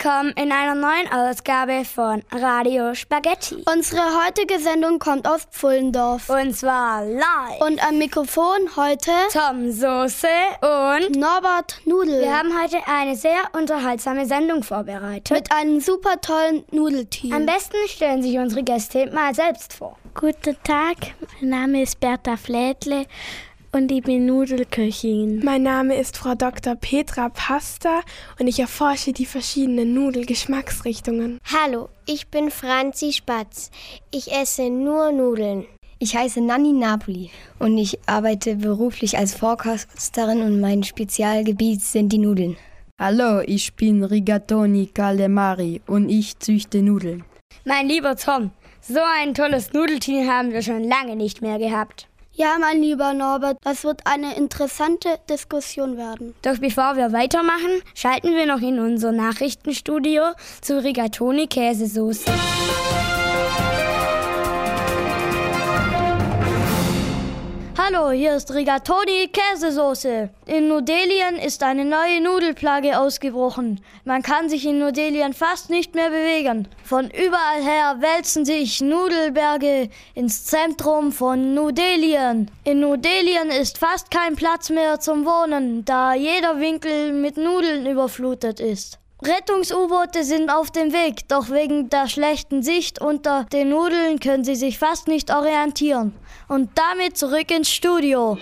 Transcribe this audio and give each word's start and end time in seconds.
Willkommen 0.00 0.32
in 0.36 0.52
einer 0.52 0.76
neuen 0.76 1.10
Ausgabe 1.12 1.84
von 1.84 2.22
Radio 2.30 2.94
Spaghetti. 2.94 3.64
Unsere 3.66 4.00
heutige 4.24 4.60
Sendung 4.60 5.00
kommt 5.00 5.26
aus 5.26 5.44
Pfullendorf. 5.50 6.30
Und 6.30 6.56
zwar 6.56 7.04
live. 7.04 7.60
Und 7.66 7.82
am 7.82 7.98
Mikrofon 7.98 8.76
heute 8.76 9.10
Tom 9.32 9.72
Soße 9.72 10.28
und 10.60 11.16
Norbert 11.16 11.80
Nudel. 11.84 12.20
Wir 12.20 12.38
haben 12.38 12.52
heute 12.62 12.76
eine 12.86 13.16
sehr 13.16 13.40
unterhaltsame 13.54 14.24
Sendung 14.26 14.62
vorbereitet. 14.62 15.32
Mit 15.32 15.50
einem 15.50 15.80
super 15.80 16.20
tollen 16.20 16.62
Nudelteam. 16.70 17.32
Am 17.32 17.46
besten 17.46 17.76
stellen 17.88 18.22
sich 18.22 18.38
unsere 18.38 18.62
Gäste 18.62 19.10
mal 19.12 19.34
selbst 19.34 19.72
vor. 19.72 19.96
Guten 20.14 20.56
Tag, 20.62 20.96
mein 21.40 21.50
Name 21.50 21.82
ist 21.82 21.98
Bertha 21.98 22.36
Flädle 22.36 23.06
und 23.72 23.90
ich 23.92 24.02
bin 24.02 24.26
Nudelköchin. 24.26 25.44
Mein 25.44 25.62
Name 25.62 25.96
ist 25.96 26.16
Frau 26.16 26.34
Dr. 26.34 26.74
Petra 26.74 27.28
Pasta 27.28 28.00
und 28.38 28.46
ich 28.46 28.60
erforsche 28.60 29.12
die 29.12 29.26
verschiedenen 29.26 29.94
Nudelgeschmacksrichtungen. 29.94 31.38
Hallo, 31.44 31.88
ich 32.06 32.28
bin 32.28 32.50
Franzi 32.50 33.12
Spatz. 33.12 33.70
Ich 34.10 34.32
esse 34.32 34.70
nur 34.70 35.12
Nudeln. 35.12 35.66
Ich 35.98 36.16
heiße 36.16 36.40
Nanni 36.40 36.72
Napoli 36.72 37.30
und 37.58 37.76
ich 37.76 37.98
arbeite 38.06 38.56
beruflich 38.56 39.18
als 39.18 39.34
Vorkosterin 39.34 40.42
und 40.42 40.60
mein 40.60 40.84
Spezialgebiet 40.84 41.82
sind 41.82 42.12
die 42.12 42.18
Nudeln. 42.18 42.56
Hallo, 43.00 43.40
ich 43.40 43.74
bin 43.74 44.04
Rigatoni 44.04 44.86
Calamari 44.86 45.80
und 45.86 46.08
ich 46.08 46.38
züchte 46.38 46.82
Nudeln. 46.82 47.24
Mein 47.64 47.88
lieber 47.88 48.16
Tom, 48.16 48.50
so 48.80 49.00
ein 49.20 49.34
tolles 49.34 49.72
Nudelteam 49.72 50.28
haben 50.28 50.52
wir 50.52 50.62
schon 50.62 50.84
lange 50.84 51.16
nicht 51.16 51.42
mehr 51.42 51.58
gehabt. 51.58 52.08
Ja, 52.40 52.56
mein 52.60 52.80
lieber 52.80 53.14
Norbert, 53.14 53.58
das 53.64 53.82
wird 53.82 54.02
eine 54.04 54.36
interessante 54.36 55.08
Diskussion 55.28 55.96
werden. 55.96 56.36
Doch 56.42 56.58
bevor 56.58 56.94
wir 56.94 57.12
weitermachen, 57.12 57.82
schalten 57.96 58.36
wir 58.36 58.46
noch 58.46 58.60
in 58.60 58.78
unser 58.78 59.10
Nachrichtenstudio 59.10 60.22
zu 60.60 60.80
Rigatoni 60.80 61.48
Käsesoße. 61.48 62.30
Hallo, 67.90 68.10
hier 68.10 68.34
ist 68.36 68.52
Rigatoni 68.52 69.28
Käsesoße. 69.32 70.28
In 70.44 70.68
Nudelien 70.68 71.36
ist 71.36 71.62
eine 71.62 71.86
neue 71.86 72.20
Nudelplage 72.20 72.98
ausgebrochen. 72.98 73.80
Man 74.04 74.20
kann 74.22 74.50
sich 74.50 74.66
in 74.66 74.78
Nudelien 74.78 75.32
fast 75.32 75.70
nicht 75.70 75.94
mehr 75.94 76.10
bewegen. 76.10 76.68
Von 76.84 77.06
überall 77.06 77.62
her 77.62 77.96
wälzen 78.00 78.44
sich 78.44 78.82
Nudelberge 78.82 79.88
ins 80.14 80.44
Zentrum 80.44 81.12
von 81.12 81.54
Nudelien. 81.54 82.50
In 82.64 82.80
Nudelien 82.80 83.48
ist 83.48 83.78
fast 83.78 84.10
kein 84.10 84.36
Platz 84.36 84.68
mehr 84.68 85.00
zum 85.00 85.24
Wohnen, 85.24 85.86
da 85.86 86.12
jeder 86.12 86.60
Winkel 86.60 87.12
mit 87.12 87.38
Nudeln 87.38 87.86
überflutet 87.86 88.60
ist. 88.60 88.98
Rettungs-U-Boote 89.20 90.22
sind 90.22 90.48
auf 90.48 90.70
dem 90.70 90.92
Weg, 90.92 91.26
doch 91.26 91.50
wegen 91.50 91.90
der 91.90 92.06
schlechten 92.06 92.62
Sicht 92.62 93.00
unter 93.00 93.46
den 93.52 93.70
Nudeln 93.70 94.20
können 94.20 94.44
sie 94.44 94.54
sich 94.54 94.78
fast 94.78 95.08
nicht 95.08 95.34
orientieren. 95.34 96.14
Und 96.46 96.70
damit 96.76 97.18
zurück 97.18 97.50
ins 97.50 97.68
Studio. 97.68 98.38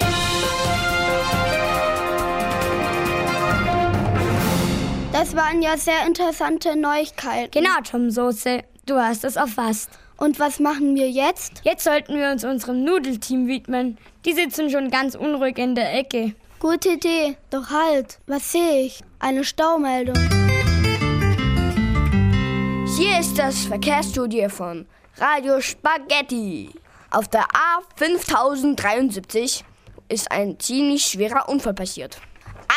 Das 5.12 5.34
waren 5.34 5.62
ja 5.62 5.78
sehr 5.78 6.06
interessante 6.06 6.76
Neuigkeiten. 6.76 7.52
Genau, 7.52 7.80
Tom 7.82 8.10
Soße, 8.10 8.62
du 8.84 8.96
hast 8.96 9.24
es 9.24 9.36
erfasst. 9.36 9.88
Und 10.18 10.38
was 10.38 10.60
machen 10.60 10.94
wir 10.94 11.08
jetzt? 11.10 11.62
Jetzt 11.64 11.84
sollten 11.84 12.18
wir 12.18 12.30
uns 12.30 12.44
unserem 12.44 12.84
Nudelteam 12.84 13.46
widmen. 13.46 13.96
Die 14.26 14.34
sitzen 14.34 14.68
schon 14.68 14.90
ganz 14.90 15.14
unruhig 15.14 15.56
in 15.56 15.74
der 15.74 15.94
Ecke. 15.94 16.34
Gute 16.58 16.90
Idee. 16.90 17.38
Doch 17.48 17.70
halt, 17.70 18.18
was 18.26 18.52
sehe 18.52 18.82
ich? 18.82 19.00
Eine 19.18 19.44
Staumeldung. 19.44 20.16
Hier 22.96 23.20
ist 23.20 23.38
das 23.38 23.66
Verkehrsstudio 23.66 24.48
von 24.48 24.86
Radio 25.18 25.60
Spaghetti. 25.60 26.70
Auf 27.10 27.28
der 27.28 27.46
A5073 27.98 29.64
ist 30.08 30.32
ein 30.32 30.58
ziemlich 30.58 31.04
schwerer 31.04 31.46
Unfall 31.46 31.74
passiert. 31.74 32.18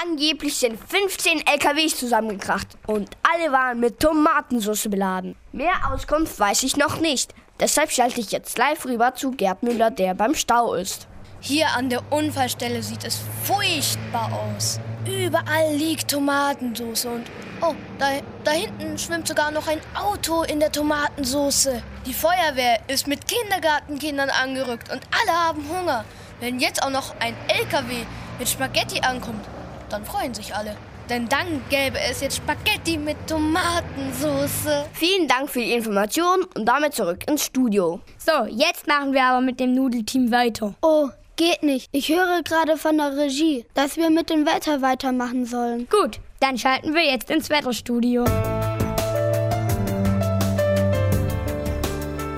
Angeblich 0.03 0.57
sind 0.57 0.77
15 0.77 1.47
LKWs 1.47 1.95
zusammengekracht 1.95 2.67
und 2.85 3.09
alle 3.23 3.53
waren 3.53 3.79
mit 3.79 4.01
Tomatensauce 4.01 4.89
beladen. 4.89 5.37
Mehr 5.53 5.89
Auskunft 5.89 6.37
weiß 6.37 6.63
ich 6.63 6.75
noch 6.75 6.99
nicht. 6.99 7.33
Deshalb 7.61 7.89
schalte 7.89 8.19
ich 8.19 8.33
jetzt 8.33 8.57
live 8.57 8.83
rüber 8.85 9.15
zu 9.15 9.31
Gerd 9.31 9.63
Müller, 9.63 9.89
der 9.89 10.15
beim 10.15 10.35
Stau 10.35 10.73
ist. 10.73 11.07
Hier 11.39 11.67
an 11.77 11.89
der 11.89 12.03
Unfallstelle 12.11 12.83
sieht 12.83 13.05
es 13.05 13.21
furchtbar 13.45 14.29
aus. 14.33 14.81
Überall 15.05 15.73
liegt 15.75 16.11
Tomatensauce 16.11 17.05
und 17.05 17.23
oh, 17.61 17.75
da, 17.97 18.07
da 18.43 18.51
hinten 18.51 18.97
schwimmt 18.97 19.27
sogar 19.27 19.51
noch 19.51 19.67
ein 19.67 19.79
Auto 19.95 20.43
in 20.43 20.59
der 20.59 20.71
Tomatensauce. 20.71 21.69
Die 22.05 22.13
Feuerwehr 22.13 22.79
ist 22.87 23.07
mit 23.07 23.27
Kindergartenkindern 23.27 24.29
angerückt 24.29 24.91
und 24.91 25.01
alle 25.11 25.37
haben 25.37 25.63
Hunger. 25.69 26.05
Wenn 26.39 26.59
jetzt 26.59 26.83
auch 26.83 26.89
noch 26.89 27.13
ein 27.19 27.35
LKW 27.47 28.05
mit 28.37 28.47
Spaghetti 28.47 29.01
ankommt, 29.01 29.45
dann 29.89 30.05
freuen 30.05 30.33
sich 30.33 30.55
alle. 30.55 30.75
Denn 31.09 31.27
dann 31.27 31.63
gäbe 31.69 31.99
es 31.99 32.21
jetzt 32.21 32.37
Spaghetti 32.37 32.97
mit 32.97 33.17
Tomatensauce. 33.27 34.85
Vielen 34.93 35.27
Dank 35.27 35.49
für 35.49 35.59
die 35.59 35.73
Information 35.73 36.43
und 36.55 36.65
damit 36.65 36.93
zurück 36.93 37.27
ins 37.27 37.45
Studio. 37.45 37.99
So, 38.17 38.45
jetzt 38.47 38.87
machen 38.87 39.13
wir 39.13 39.23
aber 39.23 39.41
mit 39.41 39.59
dem 39.59 39.73
Nudelteam 39.73 40.31
weiter. 40.31 40.75
Oh, 40.81 41.09
Geht 41.39 41.63
nicht. 41.63 41.87
Ich 41.93 42.09
höre 42.09 42.43
gerade 42.43 42.75
von 42.75 42.97
der 42.97 43.15
Regie, 43.15 43.65
dass 43.73 43.95
wir 43.95 44.09
mit 44.09 44.29
dem 44.29 44.45
Wetter 44.45 44.81
weitermachen 44.81 45.45
sollen. 45.45 45.87
Gut, 45.89 46.19
dann 46.39 46.57
schalten 46.57 46.93
wir 46.93 47.05
jetzt 47.05 47.29
ins 47.29 47.49
Wetterstudio. 47.49 48.25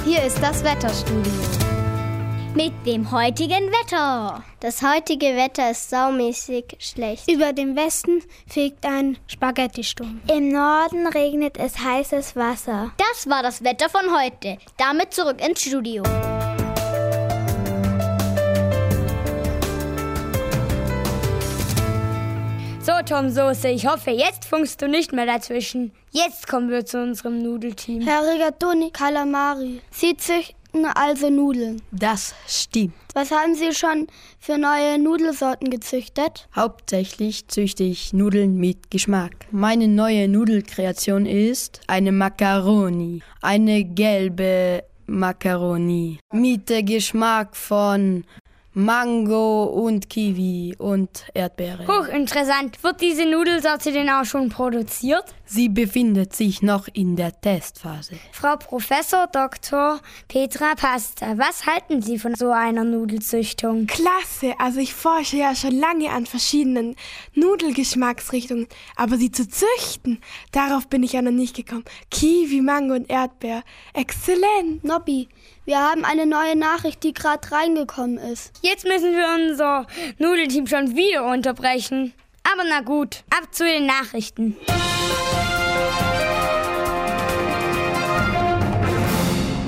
Hier 0.03 0.23
ist 0.23 0.41
das 0.41 0.63
Wetterstudio. 0.63 1.31
Mit 2.53 2.73
dem 2.85 3.09
heutigen 3.12 3.72
Wetter. 3.72 4.44
Das 4.59 4.81
heutige 4.81 5.38
Wetter 5.38 5.72
ist 5.72 5.89
saumäßig 5.89 6.75
schlecht. 6.79 7.31
Über 7.31 7.53
dem 7.53 7.78
Westen 7.78 8.22
fegt 8.45 8.85
ein 8.85 9.17
Spaghetti-Sturm. 9.28 10.19
Im 10.29 10.50
Norden 10.50 11.07
regnet 11.07 11.57
es 11.57 11.79
heißes 11.79 12.35
Wasser. 12.35 12.91
Das 12.97 13.29
war 13.29 13.41
das 13.41 13.63
Wetter 13.63 13.88
von 13.88 14.13
heute. 14.13 14.57
Damit 14.78 15.13
zurück 15.13 15.38
ins 15.39 15.62
Studio. 15.62 16.03
So, 23.12 23.18
Tom 23.18 23.30
Soße, 23.30 23.68
ich 23.68 23.86
hoffe, 23.88 24.12
jetzt 24.12 24.46
funkst 24.46 24.82
du 24.82 24.88
nicht 24.88 25.12
mehr 25.12 25.26
dazwischen. 25.26 25.92
Jetzt 26.12 26.48
kommen 26.48 26.70
wir 26.70 26.86
zu 26.86 27.04
unserem 27.04 27.44
Nudelteam. 27.44 28.02
Herr 28.04 28.22
Rigatoni 28.22 28.90
Calamari, 28.90 29.82
Sie 29.92 30.16
züchten 30.16 30.86
also 30.86 31.30
Nudeln. 31.30 31.82
Das 31.92 32.34
stimmt. 32.48 32.94
Was 33.14 33.32
haben 33.32 33.54
Sie 33.56 33.74
schon 33.74 34.08
für 34.40 34.58
neue 34.58 34.98
Nudelsorten 34.98 35.70
gezüchtet? 35.70 36.48
Hauptsächlich 36.56 37.50
züchte 37.50 37.84
ich 37.84 38.14
Nudeln 38.14 38.56
mit 38.56 38.90
Geschmack. 38.90 39.34
Meine 39.52 39.90
neue 39.90 40.30
Nudelkreation 40.30 41.26
ist 41.26 41.82
eine 41.88 42.14
Macaroni. 42.14 43.24
Eine 43.42 43.84
gelbe 43.84 44.86
Macaroni. 45.08 46.20
Mit 46.32 46.68
Geschmack 46.86 47.57
von 47.57 48.24
Mango 48.73 49.63
und 49.65 50.09
Kiwi 50.09 50.75
und 50.77 51.25
Erdbeere. 51.33 51.85
Hochinteressant. 51.88 52.81
Wird 52.83 53.01
diese 53.01 53.25
Nudelsorte 53.25 53.91
denn 53.91 54.09
auch 54.09 54.23
schon 54.23 54.50
produziert? 54.50 55.25
Sie 55.53 55.68
befindet 55.68 56.33
sich 56.33 56.62
noch 56.62 56.88
in 56.94 57.18
der 57.18 57.42
Testphase. 57.42 58.15
Frau 58.31 58.56
Professor 58.56 59.27
Dr. 59.27 60.00
Petra 60.30 60.75
Pasta, 60.75 61.38
was 61.38 61.65
halten 61.65 62.01
Sie 62.01 62.19
von 62.19 62.36
so 62.36 62.51
einer 62.51 62.86
Nudelzüchtung? 62.86 63.86
Klasse, 63.86 64.53
also 64.59 64.80
ich 64.80 64.94
forsche 64.94 65.36
ja 65.36 65.53
schon 65.53 65.77
lange 65.77 66.09
an 66.09 66.25
verschiedenen 66.25 66.95
Nudelgeschmacksrichtungen, 67.33 68.68
aber 68.95 69.18
sie 69.18 69.30
zu 69.30 69.45
züchten, 69.45 70.21
darauf 70.53 70.88
bin 70.88 71.03
ich 71.03 71.12
ja 71.12 71.21
noch 71.21 71.31
nicht 71.31 71.57
gekommen. 71.57 71.83
Kiwi, 72.12 72.62
Mango 72.62 72.94
und 72.94 73.09
Erdbeer. 73.09 73.63
Exzellent. 73.94 74.86
Nobby, 74.86 75.27
wir 75.65 75.80
haben 75.80 76.06
eine 76.06 76.27
neue 76.27 76.56
Nachricht, 76.56 77.04
die 77.04 77.13
gerade 77.13 77.51
reingekommen 77.51 78.18
ist. 78.18 78.54
Jetzt 78.62 78.86
müssen 78.86 79.12
wir 79.12 79.50
unser 79.50 79.86
Nudelteam 80.18 80.65
schon 80.65 80.95
wieder 80.95 81.30
unterbrechen. 81.30 82.13
Aber 82.51 82.63
na 82.68 82.81
gut, 82.81 83.24
ab 83.30 83.53
zu 83.53 83.63
den 83.63 83.86
Nachrichten. 83.86 84.57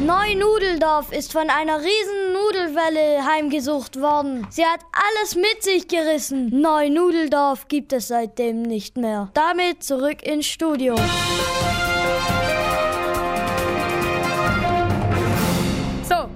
Neu-Nudeldorf 0.06 1.14
ist 1.14 1.32
von 1.32 1.50
einer 1.50 1.78
riesen 1.78 2.34
Nudelwelle 2.34 3.26
heimgesucht 3.26 4.02
worden. 4.02 4.46
Sie 4.50 4.66
hat 4.66 4.82
alles 4.92 5.36
mit 5.36 5.64
sich 5.64 5.88
gerissen. 5.88 6.50
Neu-Nudeldorf 6.60 7.70
gibt 7.70 7.94
es 7.94 8.10
seitdem 8.10 8.64
nicht 8.64 8.98
mehr. 8.98 9.30
Damit 9.34 9.84
zurück 9.84 10.22
ins 10.22 10.48
Studio. 10.48 10.96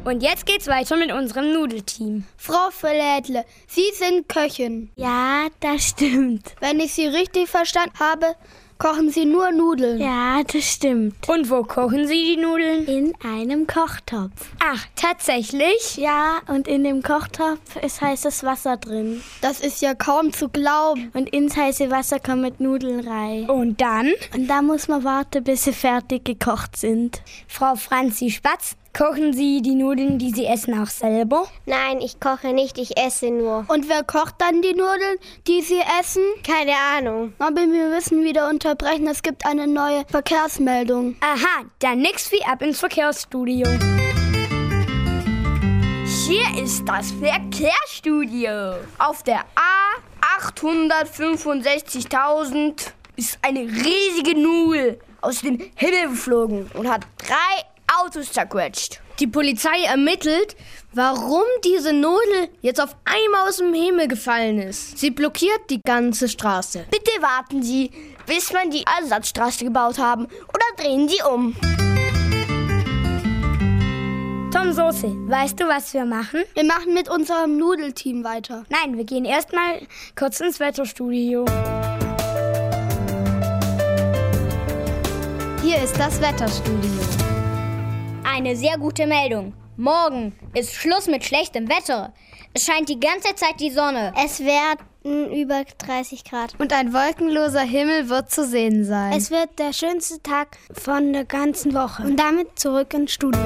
Und 0.08 0.24
jetzt 0.24 0.46
geht's 0.46 0.68
weiter 0.68 0.96
mit 0.96 1.12
unserem 1.12 1.52
Nudelteam. 1.52 2.24
Frau 2.38 2.70
Verlädle, 2.72 3.44
Sie 3.68 3.92
sind 3.94 4.30
Köchin. 4.30 4.90
Ja, 4.96 5.48
das 5.60 5.90
stimmt. 5.90 6.56
Wenn 6.62 6.80
ich 6.80 6.94
Sie 6.94 7.08
richtig 7.08 7.50
verstanden 7.50 8.00
habe, 8.00 8.36
kochen 8.78 9.10
sie 9.10 9.26
nur 9.26 9.52
Nudeln. 9.52 10.00
Ja, 10.00 10.44
das 10.44 10.64
stimmt. 10.64 11.28
Und 11.28 11.50
wo 11.50 11.64
kochen 11.64 12.08
Sie 12.08 12.36
die 12.36 12.42
Nudeln? 12.42 12.86
In 12.86 13.14
einem 13.24 13.68
Kochtopf. 13.68 14.52
Ach, 14.60 14.86
tatsächlich? 14.96 15.98
Ja, 15.98 16.40
und 16.48 16.68
in 16.68 16.84
dem 16.84 17.02
Kochtopf 17.02 17.76
ist 17.82 18.02
heißes 18.02 18.44
Wasser 18.44 18.78
drin. 18.78 19.22
Das 19.42 19.60
ist 19.60 19.82
ja 19.82 19.94
kaum 19.94 20.32
zu 20.32 20.50
glauben. 20.50 21.12
Und 21.14 21.30
ins 21.30 21.58
heiße 21.58 21.90
Wasser 21.92 22.20
kommen 22.20 22.42
mit 22.42 22.60
Nudeln 22.60 23.08
rein. 23.08 23.50
Und 23.50 23.82
dann? 23.82 24.12
Und 24.34 24.48
da 24.48 24.62
muss 24.62 24.88
man 24.88 25.04
warten, 25.04 25.44
bis 25.44 25.64
sie 25.64 25.74
fertig 25.74 26.24
gekocht 26.26 26.78
sind. 26.78 27.22
Frau 27.48 27.76
Franzi 27.76 28.30
Spatz, 28.30 28.76
kochen 28.98 29.32
Sie 29.32 29.62
die 29.62 29.76
Nudeln, 29.76 30.18
die 30.18 30.32
Sie 30.32 30.48
essen, 30.48 30.82
auch 30.82 30.88
selber? 30.88 31.48
Nein, 31.68 32.02
ich 32.02 32.20
koche 32.20 32.52
nicht, 32.54 32.80
ich 32.80 32.98
esse 32.98 33.30
nur. 33.30 33.64
Und 33.68 33.88
wer 33.90 34.04
kocht 34.04 34.34
dann 34.40 34.64
die 34.64 34.74
Nudeln, 34.74 35.20
die 35.46 35.62
sie 35.62 35.82
essen? 36.00 36.24
Keine 36.44 36.74
Ahnung. 36.96 37.34
Aber 37.38 37.62
wir 37.62 37.90
müssen 37.90 38.24
wieder 38.24 38.50
unterbrechen, 38.50 39.06
es 39.08 39.22
gibt 39.22 39.46
eine 39.46 39.68
neue 39.68 40.04
Verkehrsmeldung. 40.08 41.16
Aha, 41.20 41.66
dann 41.80 42.00
nix 42.00 42.32
wie 42.32 42.44
ab 42.44 42.64
ins 42.64 42.80
Verkehrsstudio. 42.80 43.68
Hier 46.26 46.64
ist 46.64 46.84
das 46.88 47.12
Verkehrsstudio. 47.12 48.78
Auf 48.98 49.22
der 49.22 49.42
A 49.56 50.00
865.000 50.40 52.94
ist 53.16 53.38
eine 53.44 53.60
riesige 53.60 54.36
Nudel 54.40 55.00
aus 55.22 55.42
dem 55.42 55.60
Himmel 55.76 56.10
geflogen 56.10 56.72
und 56.74 56.90
hat 56.90 57.06
drei 57.18 57.64
Autos 57.88 58.32
zerquetscht. 58.32 59.00
Die 59.20 59.28
Polizei 59.28 59.84
ermittelt, 59.86 60.56
warum 60.94 61.44
diese 61.64 61.94
Nudel 61.94 62.50
jetzt 62.62 62.82
auf 62.82 62.96
einmal 63.06 63.48
aus 63.48 63.58
dem 63.58 63.74
Himmel 63.74 64.08
gefallen 64.08 64.60
ist. 64.60 64.98
Sie 64.98 65.10
blockiert 65.10 65.70
die 65.70 65.82
ganze 65.82 66.30
Straße. 66.30 66.86
Bitte 66.92 67.12
warten 67.22 67.64
Sie, 67.64 67.92
bis 68.26 68.52
wir 68.52 68.70
die 68.70 68.86
Ersatzstraße 69.00 69.66
gebaut 69.66 69.98
haben 69.98 70.26
oder 70.26 70.84
drehen 70.84 71.08
Sie 71.10 71.22
um. 71.24 71.56
Tom 74.52 74.72
Soße, 74.72 75.08
weißt 75.30 75.60
du, 75.60 75.68
was 75.68 75.94
wir 75.94 76.06
machen? 76.06 76.44
Wir 76.54 76.64
machen 76.64 76.94
mit 76.94 77.10
unserem 77.10 77.58
Nudelteam 77.58 78.24
weiter. 78.24 78.66
Nein, 78.70 78.98
wir 78.98 79.04
gehen 79.04 79.26
erstmal 79.26 79.82
kurz 80.18 80.40
ins 80.40 80.60
Wetterstudio. 80.60 81.46
Hier 85.62 85.84
ist 85.84 86.00
das 86.00 86.22
Wetterstudio. 86.22 87.17
Eine 88.38 88.56
sehr 88.56 88.78
gute 88.78 89.08
Meldung. 89.08 89.54
Morgen 89.78 90.32
ist 90.54 90.72
Schluss 90.76 91.08
mit 91.08 91.26
schlechtem 91.26 91.68
Wetter. 91.70 92.14
Es 92.54 92.66
scheint 92.66 92.88
die 92.88 93.00
ganze 93.00 93.34
Zeit 93.34 93.60
die 93.60 93.72
Sonne. 93.72 94.14
Es 94.24 94.42
werden 94.42 95.34
über 95.34 95.64
30 95.80 96.24
Grad. 96.24 96.54
Und 96.60 96.72
ein 96.72 96.94
wolkenloser 96.94 97.62
Himmel 97.62 98.10
wird 98.10 98.30
zu 98.30 98.46
sehen 98.46 98.84
sein. 98.84 99.14
Es 99.14 99.32
wird 99.32 99.58
der 99.58 99.74
schönste 99.74 100.22
Tag 100.22 100.60
von 100.72 101.14
der 101.14 101.26
ganzen 101.26 101.74
Woche. 101.74 102.04
Und 102.04 102.18
damit 102.20 102.60
zurück 102.60 102.94
ins 102.94 103.12
Studio. 103.12 103.42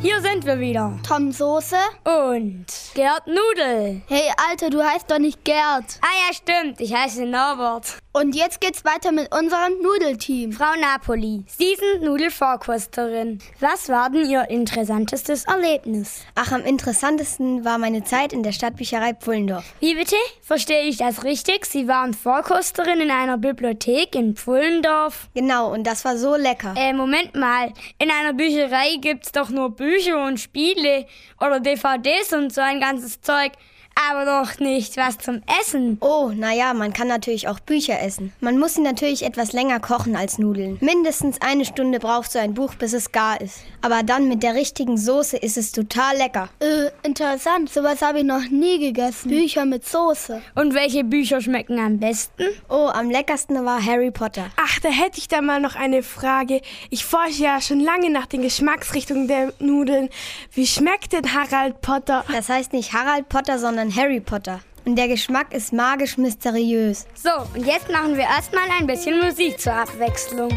Hier 0.00 0.18
sind 0.22 0.29
wir 0.44 0.60
wieder. 0.60 0.98
Tom 1.06 1.32
Soße 1.32 1.76
Und 2.04 2.66
Gerd 2.94 3.26
Nudel. 3.26 4.02
Hey, 4.08 4.30
Alter, 4.48 4.70
du 4.70 4.82
heißt 4.82 5.10
doch 5.10 5.18
nicht 5.18 5.44
Gerd. 5.44 5.84
Ah 6.00 6.28
ja, 6.28 6.34
stimmt. 6.34 6.80
Ich 6.80 6.94
heiße 6.94 7.26
Norbert. 7.26 7.96
Und 8.12 8.34
jetzt 8.34 8.60
geht's 8.60 8.84
weiter 8.84 9.12
mit 9.12 9.32
unserem 9.32 9.80
Nudelteam. 9.82 10.52
Frau 10.52 10.72
Napoli, 10.80 11.44
Sie 11.46 11.76
sind 11.76 12.02
Nudelvorkosterin. 12.02 13.38
Was 13.60 13.88
war 13.88 14.10
denn 14.10 14.28
Ihr 14.28 14.50
interessantestes 14.50 15.44
Erlebnis? 15.44 16.22
Ach, 16.34 16.50
am 16.50 16.62
interessantesten 16.62 17.64
war 17.64 17.78
meine 17.78 18.02
Zeit 18.02 18.32
in 18.32 18.42
der 18.42 18.50
Stadtbücherei 18.50 19.14
Pfullendorf. 19.14 19.64
Wie 19.78 19.94
bitte? 19.94 20.16
Verstehe 20.42 20.82
ich 20.82 20.96
das 20.96 21.22
richtig? 21.22 21.66
Sie 21.66 21.86
waren 21.86 22.12
Vorkosterin 22.14 23.00
in 23.00 23.12
einer 23.12 23.38
Bibliothek 23.38 24.16
in 24.16 24.34
Pfullendorf? 24.34 25.28
Genau, 25.34 25.72
und 25.72 25.86
das 25.86 26.04
war 26.04 26.16
so 26.16 26.34
lecker. 26.34 26.74
Äh, 26.76 26.92
Moment 26.92 27.36
mal. 27.36 27.72
In 27.98 28.10
einer 28.10 28.32
Bücherei 28.32 28.96
gibt's 29.00 29.30
doch 29.30 29.50
nur 29.50 29.70
Bücher 29.70 30.24
und 30.24 30.29
Spiele 30.36 31.06
oder 31.40 31.60
DVDs 31.60 32.32
und 32.32 32.52
so 32.52 32.60
ein 32.60 32.80
ganzes 32.80 33.20
Zeug. 33.20 33.52
Aber 33.94 34.24
doch 34.24 34.58
nicht 34.58 34.96
was 34.96 35.18
zum 35.18 35.42
Essen. 35.60 35.98
Oh, 36.00 36.30
naja, 36.34 36.74
man 36.74 36.92
kann 36.92 37.08
natürlich 37.08 37.48
auch 37.48 37.60
Bücher 37.60 38.00
essen. 38.00 38.32
Man 38.40 38.58
muss 38.58 38.74
sie 38.74 38.80
natürlich 38.80 39.24
etwas 39.24 39.52
länger 39.52 39.78
kochen 39.78 40.16
als 40.16 40.38
Nudeln. 40.38 40.78
Mindestens 40.80 41.40
eine 41.40 41.64
Stunde 41.64 41.98
braucht 42.00 42.32
so 42.32 42.38
ein 42.38 42.54
Buch, 42.54 42.74
bis 42.74 42.92
es 42.92 43.12
gar 43.12 43.40
ist. 43.40 43.58
Aber 43.82 44.02
dann 44.02 44.28
mit 44.28 44.42
der 44.42 44.54
richtigen 44.54 44.96
Soße 44.96 45.36
ist 45.36 45.56
es 45.56 45.72
total 45.72 46.16
lecker. 46.16 46.48
Äh, 46.60 46.90
interessant. 47.06 47.70
Sowas 47.70 48.02
habe 48.02 48.18
ich 48.18 48.24
noch 48.24 48.48
nie 48.50 48.78
gegessen. 48.78 49.28
Bücher 49.28 49.64
mit 49.64 49.86
Soße. 49.86 50.42
Und 50.54 50.74
welche 50.74 51.04
Bücher 51.04 51.40
schmecken 51.40 51.78
am 51.78 51.98
besten? 51.98 52.44
Oh, 52.68 52.90
am 52.92 53.10
leckersten 53.10 53.64
war 53.64 53.84
Harry 53.84 54.10
Potter. 54.10 54.46
Ach, 54.56 54.78
da 54.80 54.88
hätte 54.88 55.18
ich 55.18 55.28
da 55.28 55.40
mal 55.40 55.60
noch 55.60 55.76
eine 55.76 56.02
Frage. 56.02 56.62
Ich 56.90 57.04
forsche 57.04 57.44
ja 57.44 57.60
schon 57.60 57.80
lange 57.80 58.10
nach 58.10 58.26
den 58.26 58.42
Geschmacksrichtungen 58.42 59.28
der 59.28 59.52
Nudeln. 59.58 60.08
Wie 60.52 60.66
schmeckt 60.66 61.12
denn 61.12 61.32
Harald 61.32 61.80
Potter? 61.80 62.24
Das 62.32 62.48
heißt 62.48 62.72
nicht 62.72 62.92
Harald 62.92 63.28
Potter, 63.28 63.58
sondern 63.58 63.79
Harry 63.88 64.20
Potter. 64.20 64.60
Und 64.84 64.96
der 64.96 65.08
Geschmack 65.08 65.52
ist 65.52 65.72
magisch 65.72 66.16
mysteriös. 66.18 67.06
So, 67.14 67.30
und 67.54 67.66
jetzt 67.66 67.90
machen 67.90 68.16
wir 68.16 68.24
erstmal 68.24 68.68
ein 68.78 68.86
bisschen 68.86 69.18
Musik 69.20 69.60
zur 69.60 69.74
Abwechslung. 69.74 70.50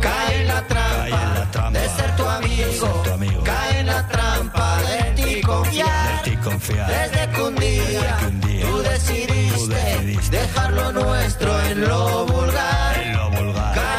Cae 0.00 0.40
en 0.40 0.46
la 0.46 0.62
trampa, 0.68 1.70
de 1.72 1.88
ser 1.88 2.16
tu 2.16 2.24
amigo. 2.24 3.44
Cae 3.44 3.80
en 3.80 3.86
la 3.86 4.08
trampa 4.08 4.78
de 4.82 5.22
ti 5.22 5.40
confiar. 5.40 6.22
Desde 6.22 7.30
que 7.32 7.42
un 7.42 7.54
día, 7.56 8.18
tú, 8.60 8.78
decidiste 8.82 10.30
dejar 10.30 10.72
lo 10.72 10.92
nuestro 10.92 11.60
en 11.62 11.80
lo 11.80 12.26
vulgar. 12.26 12.96
En 13.02 13.12
la 13.12 13.30
trampa, 13.30 13.97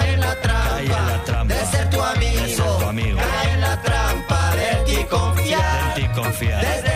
confiar. 6.39 6.61
Desde 6.61 6.88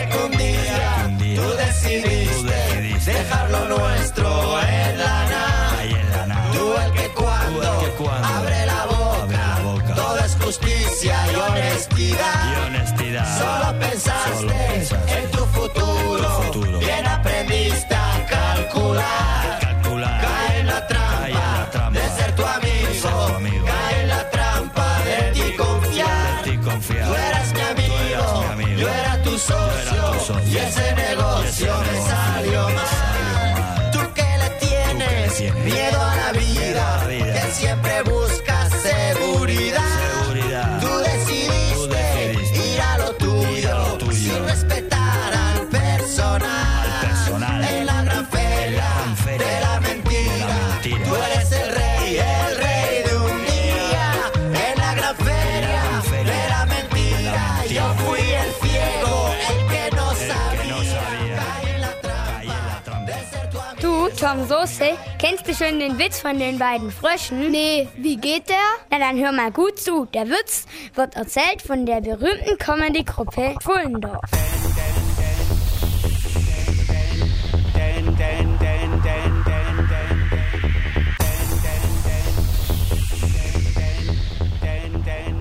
Soße, 64.53 64.91
kennst 65.17 65.47
du 65.47 65.53
schon 65.55 65.79
den 65.79 65.97
Witz 65.97 66.19
von 66.19 66.37
den 66.37 66.59
beiden 66.59 66.91
Fröschen? 66.91 67.49
Nee, 67.49 67.87
wie 67.97 68.17
geht 68.17 68.49
der? 68.49 68.55
Na 68.91 68.99
dann 68.99 69.17
hör 69.17 69.31
mal 69.31 69.51
gut 69.51 69.79
zu. 69.79 70.05
Der 70.13 70.27
Witz 70.27 70.67
wird 70.93 71.15
erzählt 71.15 71.63
von 71.65 71.87
der 71.87 72.01
berühmten 72.01 72.59
Comedy-Gruppe 72.59 73.55
Pfullendorf. 73.59 74.29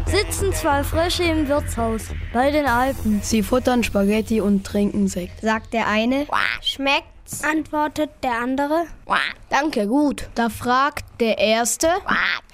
Sitzen 0.07 0.54
zwei 0.54 0.83
Frösche 0.85 1.25
im 1.25 1.49
Wirtshaus 1.49 2.07
bei 2.33 2.50
den 2.50 2.64
Alpen. 2.64 3.21
Sie 3.23 3.42
futtern 3.42 3.85
Spaghetti 3.85 4.40
und 4.40 4.64
trinken 4.64 5.07
Sekt. 5.09 5.42
Sagt 5.42 5.75
der 5.75 5.87
eine, 5.87 6.26
Schmeckt 6.62 7.22
Spatz, 7.26 7.45
antwortet 7.45 8.11
der 8.23 8.33
andere. 8.41 8.87
Danke, 9.49 9.87
gut. 9.87 10.29
Da 10.35 10.49
fragt 10.49 11.05
der 11.21 11.38
Erste, 11.38 11.88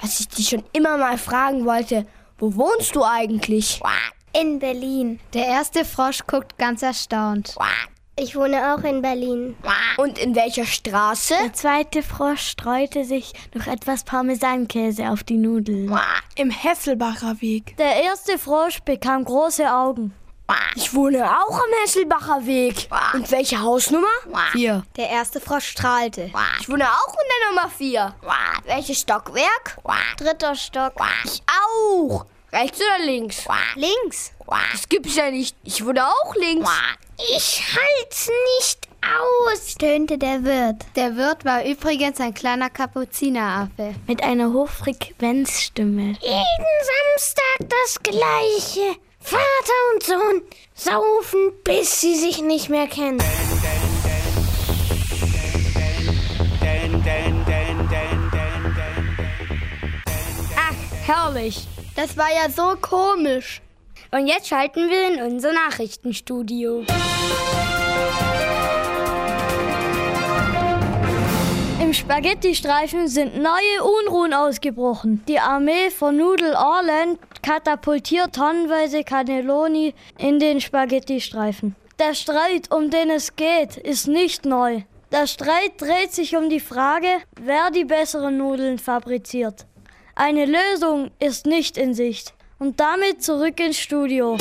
was 0.00 0.20
ich 0.20 0.28
dich 0.28 0.48
schon 0.48 0.64
immer 0.72 0.96
mal 0.96 1.18
fragen 1.18 1.64
wollte. 1.64 2.06
Wo 2.38 2.54
wohnst 2.54 2.94
du 2.94 3.04
eigentlich? 3.04 3.80
In 4.32 4.58
Berlin. 4.58 5.20
Der 5.34 5.46
erste 5.46 5.84
Frosch 5.84 6.20
guckt 6.26 6.58
ganz 6.58 6.82
erstaunt. 6.82 7.56
Ich 8.20 8.34
wohne 8.34 8.74
auch 8.74 8.82
in 8.82 9.00
Berlin. 9.00 9.56
Und 9.96 10.18
in 10.18 10.34
welcher 10.34 10.66
Straße? 10.66 11.34
Der 11.40 11.52
zweite 11.52 12.02
Frosch 12.02 12.48
streute 12.48 13.04
sich 13.04 13.32
noch 13.54 13.66
etwas 13.68 14.02
Parmesankäse 14.02 15.08
auf 15.10 15.22
die 15.22 15.38
Nudeln. 15.38 15.96
Im 16.34 16.50
Hesselbacher 16.50 17.40
Weg. 17.40 17.76
Der 17.76 18.02
erste 18.02 18.38
Frosch 18.38 18.80
bekam 18.80 19.24
große 19.24 19.72
Augen. 19.72 20.14
Ich 20.74 20.94
wohne 20.94 21.24
auch 21.24 21.54
am 21.54 21.70
Hesselbacher 21.82 22.46
Weg. 22.46 22.88
Und 23.12 23.30
welche 23.30 23.60
Hausnummer? 23.60 24.06
Vier. 24.52 24.84
Der 24.96 25.10
erste 25.10 25.40
Frosch 25.40 25.66
strahlte. 25.66 26.30
Ich 26.60 26.68
wohne 26.68 26.88
auch 26.88 27.12
in 27.12 27.28
der 27.28 27.50
Nummer 27.50 27.68
vier. 27.70 28.14
Welches 28.64 29.00
Stockwerk? 29.00 29.78
Dritter 30.16 30.54
Stock. 30.54 30.94
Ich 31.24 31.42
auch. 31.46 32.24
Rechts 32.52 32.78
oder 32.80 33.04
links? 33.04 33.44
Links. 33.74 34.32
Das 34.72 34.88
gibt's 34.88 35.16
ja 35.16 35.30
nicht. 35.30 35.54
Ich 35.64 35.84
wohne 35.84 36.06
auch 36.06 36.34
links. 36.34 36.70
Ich 37.36 37.62
halt's 37.74 38.30
nicht 38.56 38.88
aus, 39.02 39.72
stöhnte 39.72 40.16
der 40.16 40.44
Wirt. 40.44 40.86
Der 40.96 41.16
Wirt 41.16 41.44
war 41.44 41.64
übrigens 41.64 42.20
ein 42.20 42.32
kleiner 42.32 42.70
Kapuzineraffe. 42.70 43.94
Mit 44.06 44.22
einer 44.22 44.52
Hochfrequenzstimme. 44.52 46.16
Jeden 46.20 46.78
Samstag 47.18 47.68
das 47.68 48.02
Gleiche. 48.02 48.96
Vater 49.20 49.38
und 49.92 50.02
Sohn 50.02 50.42
saufen, 50.74 51.52
bis 51.64 52.00
sie 52.00 52.16
sich 52.16 52.42
nicht 52.42 52.68
mehr 52.68 52.86
kennen. 52.86 53.20
Ach, 60.56 60.74
herrlich. 61.06 61.66
Das 61.96 62.16
war 62.16 62.30
ja 62.30 62.48
so 62.50 62.76
komisch. 62.80 63.60
Und 64.10 64.26
jetzt 64.26 64.48
schalten 64.48 64.88
wir 64.88 65.14
in 65.14 65.32
unser 65.32 65.52
Nachrichtenstudio. 65.52 66.84
Im 71.88 71.94
Spaghetti-Streifen 71.94 73.08
sind 73.08 73.38
neue 73.38 73.82
Unruhen 73.82 74.34
ausgebrochen. 74.34 75.22
Die 75.26 75.38
Armee 75.38 75.88
von 75.88 76.18
Noodle 76.18 76.54
Orland 76.54 77.18
katapultiert 77.40 78.34
tonnenweise 78.34 79.04
Cannelloni 79.04 79.94
in 80.18 80.38
den 80.38 80.60
Spaghetti-Streifen. 80.60 81.76
Der 81.98 82.12
Streit, 82.12 82.70
um 82.70 82.90
den 82.90 83.08
es 83.08 83.36
geht, 83.36 83.78
ist 83.78 84.06
nicht 84.06 84.44
neu. 84.44 84.82
Der 85.12 85.26
Streit 85.26 85.80
dreht 85.80 86.12
sich 86.12 86.36
um 86.36 86.50
die 86.50 86.60
Frage, 86.60 87.08
wer 87.40 87.70
die 87.70 87.86
besseren 87.86 88.36
Nudeln 88.36 88.78
fabriziert. 88.78 89.64
Eine 90.14 90.44
Lösung 90.44 91.10
ist 91.18 91.46
nicht 91.46 91.78
in 91.78 91.94
Sicht. 91.94 92.34
Und 92.58 92.80
damit 92.80 93.22
zurück 93.22 93.58
ins 93.60 93.78
Studio. 93.78 94.36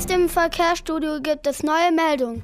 Aus 0.00 0.06
dem 0.06 0.30
Verkehrsstudio 0.30 1.20
gibt 1.20 1.46
es 1.46 1.62
neue 1.62 1.92
Meldungen. 1.92 2.42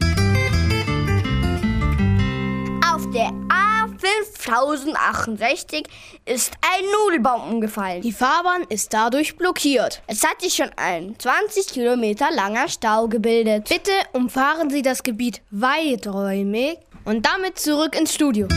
Auf 2.92 3.10
der 3.12 3.30
A5068 3.48 5.86
ist 6.26 6.52
ein 6.60 6.84
Nudelbaum 6.92 7.54
umgefallen. 7.54 8.02
Die 8.02 8.12
Fahrbahn 8.12 8.64
ist 8.68 8.92
dadurch 8.92 9.38
blockiert. 9.38 10.02
Es 10.06 10.22
hat 10.22 10.42
sich 10.42 10.54
schon 10.54 10.68
ein 10.76 11.18
20 11.18 11.68
Kilometer 11.68 12.30
langer 12.30 12.68
Stau 12.68 13.08
gebildet. 13.08 13.70
Bitte 13.70 13.92
umfahren 14.12 14.68
Sie 14.68 14.82
das 14.82 15.02
Gebiet 15.02 15.40
weiträumig 15.50 16.76
und 17.06 17.24
damit 17.24 17.58
zurück 17.58 17.98
ins 17.98 18.12
Studio. 18.12 18.48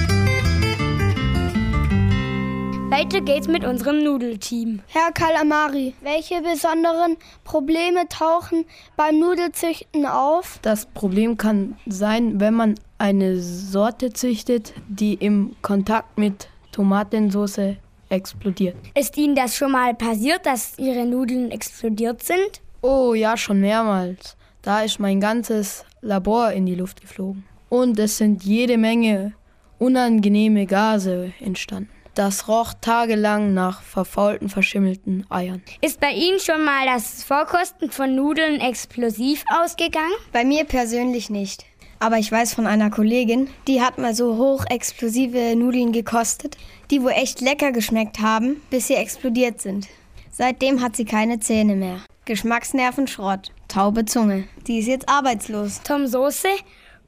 Weiter 2.89 3.22
geht's 3.22 3.48
mit 3.48 3.63
unserem 3.63 4.03
Nudelteam. 4.03 4.81
Herr 4.88 5.12
Calamari, 5.12 5.93
welche 6.01 6.41
besonderen 6.41 7.17
Probleme 7.43 8.08
tauchen 8.10 8.65
beim 8.98 9.19
Nudelzüchten 9.19 10.08
auf? 10.08 10.58
Das 10.63 10.88
Problem 10.88 11.38
kann 11.38 11.77
sein, 11.86 12.39
wenn 12.39 12.55
man 12.55 12.75
eine 12.98 13.38
Sorte 13.38 14.12
züchtet, 14.12 14.74
die 14.88 15.13
im 15.13 15.55
Kontakt 15.62 16.17
mit 16.17 16.50
Tomatensauce 16.72 17.75
explodiert. 18.10 18.75
Ist 18.96 19.15
Ihnen 19.17 19.36
das 19.36 19.55
schon 19.55 19.72
mal 19.72 19.93
passiert, 19.93 20.48
dass 20.48 20.79
Ihre 20.79 21.05
Nudeln 21.05 21.51
explodiert 21.51 22.24
sind? 22.24 22.60
Oh 22.81 23.13
ja, 23.13 23.38
schon 23.38 23.62
mehrmals. 23.62 24.36
Da 24.63 24.81
ist 24.81 25.00
mein 25.00 25.19
ganzes 25.22 25.86
Labor 26.01 26.51
in 26.53 26.65
die 26.65 26.75
Luft 26.75 27.01
geflogen. 27.01 27.46
Und 27.69 28.00
es 28.00 28.17
sind 28.17 28.43
jede 28.43 28.79
Menge 28.79 29.34
unangenehme 29.77 30.65
Gase 30.65 31.34
entstanden. 31.39 31.91
Das 32.20 32.50
roch 32.50 32.74
tagelang 32.82 33.54
nach 33.54 33.82
verfaulten, 33.82 34.50
verschimmelten 34.50 35.26
Eiern. 35.30 35.64
Ist 35.80 36.02
bei 36.02 36.12
Ihnen 36.12 36.42
schon 36.42 36.66
mal 36.66 36.86
das 36.86 37.24
Vorkosten 37.24 37.92
von 37.92 38.14
Nudeln 38.14 38.60
explosiv 38.60 39.46
ausgegangen? 39.50 40.12
Bei 40.34 40.44
mir 40.44 40.66
persönlich 40.66 41.30
nicht. 41.30 41.64
Aber 41.98 42.18
ich 42.18 42.30
weiß 42.30 42.56
von 42.56 42.68
einer 42.68 42.90
Kollegin, 42.90 43.50
die 43.70 43.82
hat 43.82 43.98
mal 44.00 44.14
so 44.14 44.36
hochexplosive 44.36 45.56
Nudeln 45.56 45.94
gekostet, 45.94 46.58
die 46.92 47.02
wohl 47.04 47.12
echt 47.12 47.40
lecker 47.40 47.72
geschmeckt 47.72 48.20
haben, 48.20 48.62
bis 48.70 48.88
sie 48.88 48.96
explodiert 48.96 49.62
sind. 49.62 49.88
Seitdem 50.30 50.82
hat 50.82 50.98
sie 50.98 51.06
keine 51.06 51.40
Zähne 51.40 51.78
mehr. 51.78 52.02
Geschmacksnerven 52.26 53.08
Schrott. 53.08 53.54
Taube 53.70 54.04
Zunge. 54.04 54.44
Die 54.68 54.80
ist 54.80 54.88
jetzt 54.88 55.08
arbeitslos. 55.08 55.84
Tom 55.84 56.06
Soße? 56.06 56.50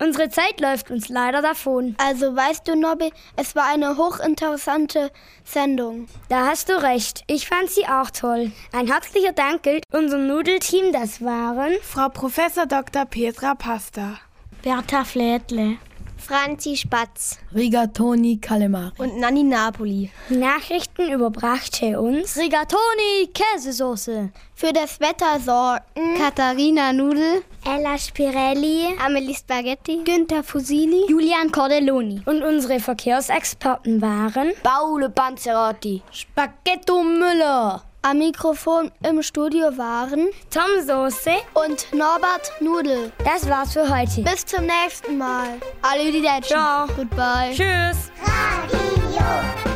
Unsere 0.02 0.30
Zeit 0.30 0.60
läuft 0.60 0.90
uns 0.90 1.10
leider 1.10 1.44
davon. 1.44 1.96
Also 2.00 2.36
weißt 2.36 2.68
du, 2.68 2.76
Nobby, 2.76 3.14
es 3.36 3.56
war 3.56 3.68
eine 3.68 3.98
hochinteressante 3.98 5.12
Sendung. 5.44 6.08
Da 6.28 6.48
hast 6.48 6.70
du 6.70 6.82
recht. 6.82 7.24
Ich 7.28 7.48
fand 7.48 7.70
sie 7.70 7.86
auch 7.86 8.10
toll. 8.10 8.52
Ein 8.72 8.88
herzlicher 8.88 9.32
Dank 9.32 9.62
gilt 9.62 9.84
unserem 9.94 10.26
Nudelteam. 10.26 10.92
Das 10.92 11.24
waren 11.24 11.74
Frau 11.84 12.10
Professor 12.10 12.66
Dr. 12.66 13.06
Petra 13.06 13.54
Pasta, 13.54 14.18
Bertha 14.64 15.04
Flädle, 15.04 15.78
Franzi 16.22 16.78
Spatz, 16.78 17.40
Rigatoni 17.54 18.38
Calamari 18.40 18.94
und 19.00 19.18
Nanni 19.18 19.42
Napoli. 19.44 20.12
Die 20.30 20.38
Nachrichten 20.38 21.12
überbrachte 21.12 22.00
uns 22.00 22.38
Rigatoni 22.38 23.30
Käsesoße. 23.34 24.30
Für 24.54 24.72
das 24.72 25.00
Wetter 25.00 25.40
sorgten 25.40 26.18
Katharina 26.20 26.94
Nudel, 26.94 27.44
Ella 27.66 27.98
Spirelli, 27.98 28.96
Amelie 29.04 29.34
Spaghetti, 29.34 30.04
Günther 30.04 30.44
Fusili, 30.44 31.06
Julian 31.10 31.52
Cordelloni. 31.52 32.22
Und 32.26 32.44
unsere 32.44 32.80
Verkehrsexperten 32.80 34.02
waren 34.02 34.52
Paolo 34.62 35.10
Panzerotti, 35.10 36.04
Spaghetto 36.12 37.02
Müller. 37.02 37.84
Am 38.04 38.18
Mikrofon 38.18 38.92
im 39.08 39.22
Studio 39.22 39.78
waren 39.78 40.30
Tom 40.50 40.84
Soße 40.84 41.34
und 41.54 41.86
Norbert 41.94 42.52
Nudel. 42.60 43.12
Das 43.24 43.48
war's 43.48 43.74
für 43.74 43.88
heute. 43.88 44.24
Bis 44.24 44.44
zum 44.44 44.66
nächsten 44.66 45.20
Mal. 45.20 45.60
Arrivederci. 45.84 46.50
Ciao. 46.50 46.88
Goodbye. 46.98 47.52
Tschüss. 47.52 48.12
Radio 48.26 49.71